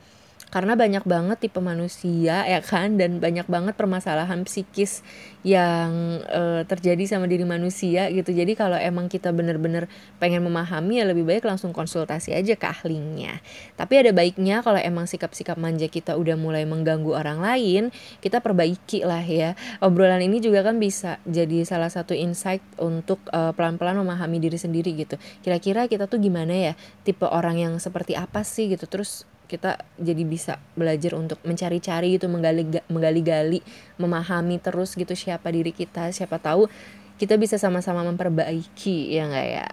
karena 0.51 0.75
banyak 0.75 1.07
banget 1.07 1.39
tipe 1.39 1.63
manusia 1.63 2.43
ya 2.43 2.61
kan? 2.61 2.99
Dan 2.99 3.23
banyak 3.23 3.47
banget 3.47 3.79
permasalahan 3.79 4.43
psikis 4.43 5.07
yang 5.47 6.21
uh, 6.27 6.67
terjadi 6.67 7.17
sama 7.17 7.31
diri 7.31 7.47
manusia 7.47 8.11
gitu. 8.11 8.35
Jadi 8.35 8.59
kalau 8.59 8.77
emang 8.77 9.07
kita 9.07 9.31
bener-bener 9.31 9.87
pengen 10.19 10.45
memahami 10.45 11.01
ya 11.01 11.09
lebih 11.09 11.25
baik 11.25 11.47
langsung 11.47 11.71
konsultasi 11.71 12.35
aja 12.35 12.59
ke 12.59 12.67
ahlinya. 12.67 13.39
Tapi 13.79 13.95
ada 14.05 14.11
baiknya 14.11 14.61
kalau 14.61 14.83
emang 14.83 15.07
sikap-sikap 15.07 15.57
manja 15.57 15.87
kita 15.87 16.19
udah 16.19 16.35
mulai 16.35 16.67
mengganggu 16.67 17.15
orang 17.15 17.39
lain 17.41 17.95
kita 18.19 18.43
perbaiki 18.43 19.07
lah 19.07 19.23
ya. 19.23 19.55
Obrolan 19.81 20.21
ini 20.21 20.43
juga 20.43 20.67
kan 20.67 20.77
bisa 20.77 21.23
jadi 21.25 21.63
salah 21.65 21.89
satu 21.89 22.13
insight 22.13 22.61
untuk 22.77 23.23
uh, 23.31 23.55
pelan-pelan 23.55 23.97
memahami 24.03 24.43
diri 24.43 24.59
sendiri 24.59 24.93
gitu. 24.99 25.15
Kira-kira 25.47 25.87
kita 25.87 26.11
tuh 26.11 26.19
gimana 26.19 26.53
ya? 26.53 26.73
Tipe 27.07 27.25
orang 27.25 27.57
yang 27.57 27.75
seperti 27.79 28.19
apa 28.19 28.43
sih 28.43 28.69
gitu? 28.69 28.85
Terus 28.91 29.25
kita 29.51 29.83
jadi 29.99 30.23
bisa 30.23 30.63
belajar 30.79 31.19
untuk 31.19 31.43
mencari-cari 31.43 32.15
itu 32.15 32.31
menggali 32.31 32.63
menggali-gali 32.87 33.67
memahami 33.99 34.63
terus 34.63 34.95
gitu 34.95 35.19
siapa 35.19 35.51
diri 35.51 35.75
kita 35.75 36.15
siapa 36.15 36.39
tahu 36.39 36.71
kita 37.19 37.35
bisa 37.35 37.59
sama-sama 37.59 38.07
memperbaiki 38.07 39.11
ya 39.11 39.27
enggak 39.27 39.47
ya 39.51 39.67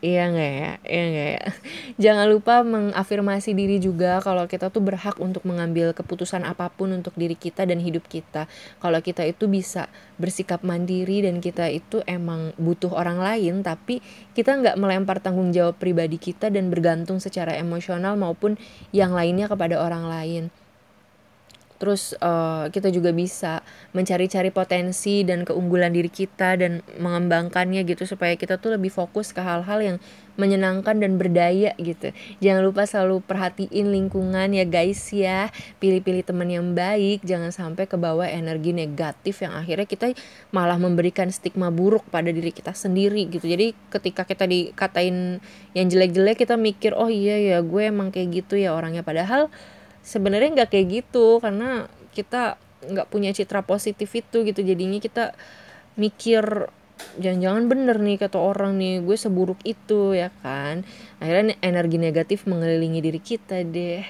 Iya 0.00 0.32
nggak 0.32 0.52
ya? 0.56 0.72
Iya 0.88 1.02
nggak 1.12 1.28
ya? 1.36 1.42
Jangan 2.08 2.26
lupa 2.32 2.64
mengafirmasi 2.64 3.52
diri 3.52 3.76
juga 3.84 4.16
kalau 4.24 4.48
kita 4.48 4.72
tuh 4.72 4.80
berhak 4.80 5.20
untuk 5.20 5.44
mengambil 5.44 5.92
keputusan 5.92 6.40
apa 6.48 6.72
pun 6.72 6.96
untuk 6.96 7.12
diri 7.20 7.36
kita 7.36 7.68
dan 7.68 7.84
hidup 7.84 8.08
kita. 8.08 8.48
Kalau 8.80 8.96
kita 9.04 9.28
itu 9.28 9.44
bisa 9.44 9.92
bersikap 10.16 10.64
mandiri 10.64 11.20
dan 11.28 11.44
kita 11.44 11.68
itu 11.68 12.00
emang 12.08 12.56
butuh 12.56 12.96
orang 12.96 13.20
lain, 13.20 13.60
tapi 13.60 14.00
kita 14.32 14.56
nggak 14.56 14.80
melempar 14.80 15.20
tanggung 15.20 15.52
jawab 15.52 15.76
pribadi 15.76 16.16
kita 16.16 16.48
dan 16.48 16.72
bergantung 16.72 17.20
secara 17.20 17.52
emosional 17.60 18.16
maupun 18.16 18.56
yang 18.96 19.12
lainnya 19.12 19.52
kepada 19.52 19.76
orang 19.84 20.08
lain 20.08 20.48
terus 21.80 22.12
uh, 22.20 22.68
kita 22.68 22.92
juga 22.92 23.10
bisa 23.16 23.64
mencari-cari 23.96 24.52
potensi 24.52 25.24
dan 25.24 25.48
keunggulan 25.48 25.96
diri 25.96 26.12
kita 26.12 26.60
dan 26.60 26.84
mengembangkannya 27.00 27.88
gitu 27.88 28.04
supaya 28.04 28.36
kita 28.36 28.60
tuh 28.60 28.76
lebih 28.76 28.92
fokus 28.92 29.32
ke 29.32 29.40
hal-hal 29.40 29.80
yang 29.80 29.96
menyenangkan 30.40 30.96
dan 30.96 31.20
berdaya 31.20 31.76
gitu. 31.76 32.16
Jangan 32.40 32.62
lupa 32.64 32.88
selalu 32.88 33.20
perhatiin 33.24 33.92
lingkungan 33.92 34.56
ya 34.56 34.64
guys 34.64 35.00
ya. 35.12 35.52
Pilih-pilih 35.80 36.24
teman 36.24 36.48
yang 36.48 36.72
baik 36.72 37.20
jangan 37.24 37.52
sampai 37.52 37.84
ke 37.84 38.00
bawah 38.00 38.24
energi 38.24 38.72
negatif 38.72 39.44
yang 39.44 39.52
akhirnya 39.52 39.84
kita 39.84 40.16
malah 40.52 40.80
memberikan 40.80 41.28
stigma 41.28 41.68
buruk 41.68 42.08
pada 42.08 42.32
diri 42.32 42.52
kita 42.52 42.72
sendiri 42.72 43.28
gitu. 43.28 43.44
Jadi 43.44 43.76
ketika 43.92 44.24
kita 44.24 44.48
dikatain 44.48 45.44
yang 45.76 45.86
jelek-jelek 45.88 46.40
kita 46.40 46.56
mikir 46.56 46.96
oh 46.96 47.12
iya 47.12 47.36
ya 47.36 47.58
gue 47.60 47.82
emang 47.88 48.08
kayak 48.08 48.44
gitu 48.44 48.56
ya 48.56 48.72
orangnya. 48.72 49.04
Padahal 49.04 49.52
sebenarnya 50.00 50.62
nggak 50.62 50.70
kayak 50.72 50.86
gitu 51.02 51.38
karena 51.40 51.88
kita 52.10 52.56
nggak 52.80 53.08
punya 53.12 53.30
citra 53.30 53.62
positif 53.64 54.08
itu 54.16 54.42
gitu. 54.44 54.60
Jadinya 54.64 54.98
kita 54.98 55.36
mikir 56.00 56.68
jangan-jangan 57.16 57.64
bener 57.64 57.96
nih 57.96 58.20
kata 58.20 58.36
orang 58.36 58.76
nih 58.76 59.00
gue 59.00 59.16
seburuk 59.16 59.60
itu 59.64 60.16
ya 60.16 60.32
kan. 60.40 60.84
Akhirnya 61.20 61.56
energi 61.60 61.96
negatif 62.00 62.44
mengelilingi 62.48 63.00
diri 63.00 63.20
kita 63.20 63.64
deh. 63.64 64.04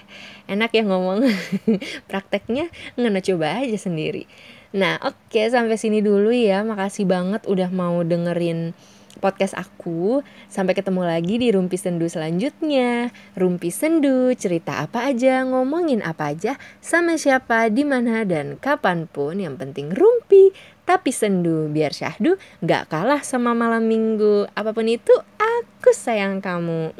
Enak 0.46 0.70
ya 0.74 0.83
ngomong. 0.87 1.26
Prakteknya 2.11 2.70
nggak 2.98 3.26
coba 3.35 3.62
aja 3.62 3.79
sendiri. 3.79 4.26
Nah 4.70 5.03
oke 5.03 5.35
okay, 5.35 5.50
sampai 5.50 5.79
sini 5.79 6.03
dulu 6.03 6.31
ya. 6.31 6.62
Makasih 6.62 7.07
banget 7.07 7.42
udah 7.46 7.68
mau 7.70 8.03
dengerin 8.07 8.74
podcast 9.20 9.54
aku. 9.54 10.24
Sampai 10.48 10.72
ketemu 10.72 11.06
lagi 11.06 11.37
di 11.37 11.52
Rumpi 11.52 11.76
Sendu 11.76 12.09
selanjutnya. 12.09 13.12
Rumpi 13.37 13.68
Sendu, 13.68 14.33
cerita 14.35 14.80
apa 14.80 15.12
aja, 15.12 15.44
ngomongin 15.44 16.00
apa 16.00 16.33
aja, 16.33 16.56
sama 16.80 17.20
siapa, 17.20 17.68
di 17.70 17.87
mana 17.87 18.26
dan 18.26 18.56
kapan 18.59 19.06
pun. 19.06 19.38
Yang 19.38 19.61
penting 19.61 19.94
rumpi, 19.94 20.50
tapi 20.88 21.14
sendu. 21.14 21.70
Biar 21.70 21.94
syahdu 21.94 22.35
gak 22.64 22.90
kalah 22.90 23.22
sama 23.22 23.54
malam 23.54 23.87
minggu. 23.87 24.50
Apa 24.59 24.74
pun 24.74 24.90
itu, 24.90 25.14
aku 25.38 25.94
sayang 25.94 26.42
kamu. 26.42 26.96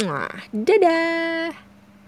Mwah, 0.00 0.48
dadah. 0.54 1.67